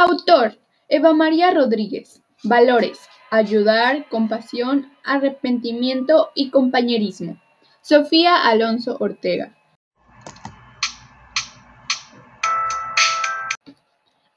Autor: 0.00 0.56
Eva 0.88 1.12
María 1.12 1.50
Rodríguez. 1.50 2.22
Valores: 2.44 3.00
ayudar, 3.32 4.08
compasión, 4.08 4.92
arrepentimiento 5.02 6.30
y 6.36 6.50
compañerismo. 6.50 7.36
Sofía 7.82 8.46
Alonso 8.48 8.96
Ortega. 9.00 9.58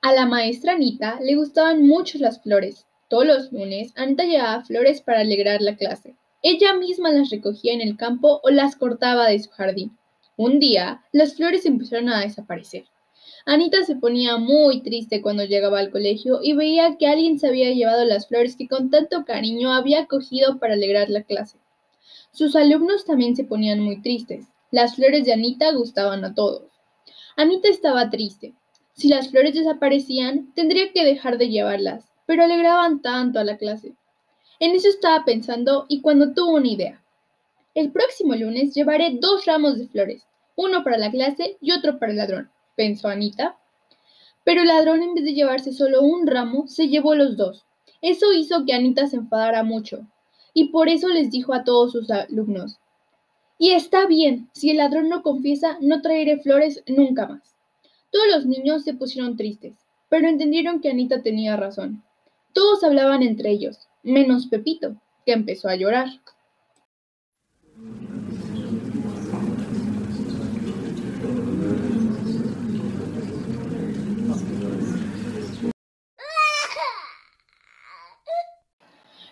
A 0.02 0.14
la 0.14 0.26
maestra 0.26 0.74
Anita 0.74 1.20
le 1.22 1.36
gustaban 1.36 1.86
mucho 1.86 2.18
las 2.18 2.42
flores. 2.42 2.88
Todos 3.08 3.28
los 3.28 3.52
lunes, 3.52 3.94
Anita 3.96 4.24
llevaba 4.24 4.66
flores 4.66 5.02
para 5.02 5.20
alegrar 5.20 5.62
la 5.62 5.76
clase. 5.76 6.16
Ella 6.42 6.74
misma 6.74 7.12
las 7.12 7.30
recogía 7.30 7.74
en 7.74 7.82
el 7.82 7.98
campo 7.98 8.40
o 8.42 8.50
las 8.50 8.76
cortaba 8.76 9.28
de 9.28 9.38
su 9.38 9.52
jardín. 9.52 9.96
Un 10.38 10.58
día, 10.60 11.04
las 11.12 11.36
flores 11.36 11.68
empezaron 11.68 12.10
a 12.10 12.22
desaparecer. 12.22 12.86
Anita 13.46 13.84
se 13.84 13.96
ponía 13.96 14.38
muy 14.38 14.82
triste 14.82 15.22
cuando 15.22 15.44
llegaba 15.44 15.80
al 15.80 15.90
colegio 15.90 16.40
y 16.44 16.54
veía 16.54 16.98
que 16.98 17.08
alguien 17.08 17.40
se 17.40 17.48
había 17.48 17.74
llevado 17.74 18.06
las 18.06 18.28
flores 18.28 18.56
que 18.56 18.68
con 18.68 18.92
tanto 18.92 19.26
cariño 19.26 19.74
había 19.74 20.06
cogido 20.06 20.60
para 20.60 20.74
alegrar 20.74 21.10
la 21.10 21.24
clase. 21.24 21.58
Sus 22.32 22.56
alumnos 22.56 23.06
también 23.06 23.36
se 23.36 23.44
ponían 23.44 23.80
muy 23.80 24.02
tristes. 24.02 24.46
Las 24.70 24.96
flores 24.96 25.26
de 25.26 25.34
Anita 25.34 25.72
gustaban 25.74 26.24
a 26.24 26.36
todos. 26.36 26.64
Anita 27.36 27.68
estaba 27.68 28.10
triste. 28.10 28.54
Si 28.94 29.08
las 29.08 29.30
flores 29.30 29.56
desaparecían, 29.56 30.54
tendría 30.54 30.92
que 30.92 31.04
dejar 31.04 31.38
de 31.38 31.50
llevarlas, 31.50 32.06
pero 32.28 32.44
alegraban 32.44 33.02
tanto 33.02 33.40
a 33.40 33.44
la 33.44 33.58
clase. 33.58 33.96
En 34.60 34.76
eso 34.76 34.90
estaba 34.90 35.26
pensando 35.26 35.86
y 35.90 36.02
cuando 36.02 36.34
tuvo 36.34 36.56
una 36.56 36.68
idea. 36.68 37.04
El 37.74 37.92
próximo 37.92 38.36
lunes 38.36 38.76
llevaré 38.76 39.18
dos 39.20 39.46
ramos 39.46 39.80
de 39.80 39.88
flores, 39.88 40.28
uno 40.56 40.84
para 40.84 40.98
la 40.98 41.10
clase 41.10 41.58
y 41.62 41.72
otro 41.72 41.98
para 41.98 42.12
el 42.12 42.18
ladrón, 42.18 42.52
pensó 42.82 43.10
Anita. 43.10 43.60
Pero 44.44 44.62
el 44.62 44.70
ladrón 44.70 45.04
en 45.04 45.14
vez 45.14 45.24
de 45.24 45.36
llevarse 45.36 45.72
solo 45.72 46.02
un 46.02 46.26
ramo, 46.26 46.68
se 46.68 46.88
llevó 46.88 47.14
los 47.14 47.38
dos. 47.38 47.64
Eso 48.02 48.34
hizo 48.34 48.66
que 48.66 48.74
Anita 48.74 49.06
se 49.06 49.18
enfadara 49.18 49.62
mucho, 49.62 50.08
y 50.56 50.70
por 50.70 50.90
eso 50.90 51.08
les 51.10 51.30
dijo 51.30 51.54
a 51.54 51.64
todos 51.64 51.92
sus 51.92 52.10
alumnos, 52.10 52.80
y 53.60 53.74
está 53.74 54.08
bien, 54.08 54.50
si 54.54 54.72
el 54.72 54.78
ladrón 54.78 55.10
no 55.10 55.22
confiesa, 55.22 55.78
no 55.80 56.02
traeré 56.02 56.40
flores 56.40 56.84
nunca 56.88 57.28
más. 57.28 57.56
Todos 58.10 58.26
los 58.34 58.48
niños 58.48 58.84
se 58.84 58.96
pusieron 58.96 59.38
tristes, 59.38 59.76
pero 60.10 60.28
entendieron 60.28 60.82
que 60.82 60.90
Anita 60.90 61.22
tenía 61.22 61.56
razón. 61.56 62.04
Todos 62.54 62.84
hablaban 62.84 63.22
entre 63.22 63.52
ellos, 63.52 63.88
menos 64.02 64.48
Pepito, 64.48 64.96
que 65.28 65.34
empezó 65.34 65.70
a 65.70 65.76
llorar. 65.76 66.08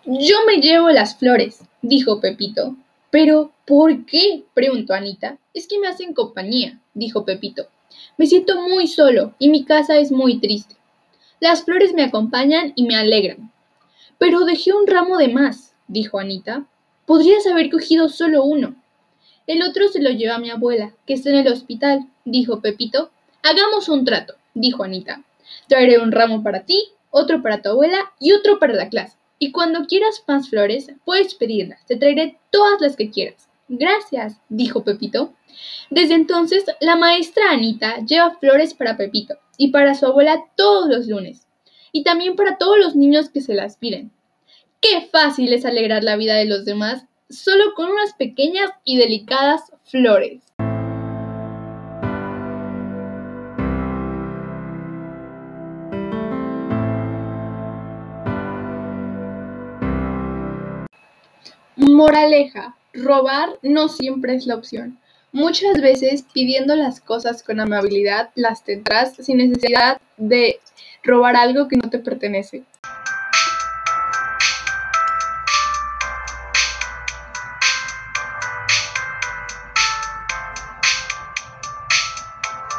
Yo 0.05 0.37
me 0.47 0.61
llevo 0.61 0.89
las 0.91 1.17
flores, 1.17 1.61
dijo 1.81 2.21
Pepito. 2.21 2.77
Pero, 3.11 3.51
¿por 3.65 4.05
qué? 4.05 4.45
preguntó 4.53 4.93
Anita. 4.93 5.37
Es 5.53 5.67
que 5.67 5.77
me 5.77 5.87
hacen 5.87 6.13
compañía, 6.13 6.79
dijo 6.93 7.25
Pepito. 7.25 7.67
Me 8.17 8.25
siento 8.25 8.61
muy 8.61 8.87
solo 8.87 9.33
y 9.39 9.49
mi 9.49 9.65
casa 9.65 9.97
es 9.97 10.11
muy 10.11 10.39
triste. 10.39 10.75
Las 11.41 11.63
flores 11.63 11.93
me 11.93 12.03
acompañan 12.03 12.71
y 12.75 12.83
me 12.83 12.95
alegran. 12.95 13.51
Pero 14.17 14.45
dejé 14.45 14.71
un 14.71 14.87
ramo 14.87 15.17
de 15.17 15.27
más, 15.27 15.73
dijo 15.87 16.17
Anita. 16.17 16.65
Podrías 17.05 17.45
haber 17.45 17.69
cogido 17.69 18.07
solo 18.07 18.43
uno. 18.43 18.75
El 19.47 19.63
otro 19.63 19.89
se 19.89 20.01
lo 20.01 20.11
lleva 20.11 20.35
a 20.35 20.39
mi 20.39 20.49
abuela, 20.49 20.93
que 21.05 21.13
está 21.13 21.29
en 21.29 21.37
el 21.37 21.51
hospital, 21.51 22.07
dijo 22.23 22.61
Pepito. 22.61 23.11
Hagamos 23.43 23.89
un 23.89 24.05
trato, 24.05 24.35
dijo 24.53 24.83
Anita. 24.83 25.23
Traeré 25.67 25.99
un 25.99 26.13
ramo 26.13 26.41
para 26.41 26.65
ti, 26.65 26.89
otro 27.09 27.41
para 27.41 27.61
tu 27.61 27.69
abuela 27.69 28.11
y 28.19 28.31
otro 28.31 28.59
para 28.59 28.73
la 28.73 28.87
clase. 28.87 29.18
Y 29.39 29.51
cuando 29.51 29.85
quieras 29.85 30.23
más 30.27 30.49
flores, 30.49 30.91
puedes 31.05 31.33
pedirlas. 31.33 31.85
Te 31.85 31.95
traeré 31.95 32.37
todas 32.51 32.81
las 32.81 32.95
que 32.95 33.09
quieras. 33.09 33.49
Gracias, 33.69 34.39
dijo 34.49 34.83
Pepito. 34.83 35.33
Desde 35.89 36.13
entonces, 36.13 36.65
la 36.81 36.95
maestra 36.95 37.51
Anita 37.51 37.97
lleva 38.05 38.37
flores 38.39 38.73
para 38.73 38.97
Pepito 38.97 39.35
y 39.57 39.69
para 39.69 39.95
su 39.95 40.05
abuela 40.05 40.45
todos 40.55 40.89
los 40.89 41.07
lunes 41.07 41.47
y 41.91 42.03
también 42.03 42.35
para 42.35 42.57
todos 42.57 42.77
los 42.77 42.95
niños 42.95 43.29
que 43.29 43.41
se 43.41 43.53
las 43.53 43.77
piden. 43.77 44.11
Qué 44.81 45.07
fácil 45.11 45.53
es 45.53 45.65
alegrar 45.65 46.03
la 46.03 46.15
vida 46.15 46.35
de 46.35 46.45
los 46.45 46.65
demás 46.65 47.05
solo 47.29 47.73
con 47.75 47.89
unas 47.89 48.13
pequeñas 48.13 48.71
y 48.83 48.97
delicadas 48.97 49.71
flores. 49.83 50.41
Moraleja, 61.99 62.77
robar 62.93 63.59
no 63.61 63.89
siempre 63.89 64.33
es 64.33 64.45
la 64.45 64.55
opción. 64.55 64.97
Muchas 65.33 65.81
veces 65.81 66.23
pidiendo 66.33 66.73
las 66.77 67.01
cosas 67.01 67.43
con 67.43 67.59
amabilidad 67.59 68.29
las 68.35 68.63
tendrás 68.63 69.17
sin 69.17 69.35
necesidad 69.35 69.99
de 70.15 70.61
robar 71.03 71.35
algo 71.35 71.67
que 71.67 71.75
no 71.75 71.89
te 71.89 71.99
pertenece. 71.99 72.63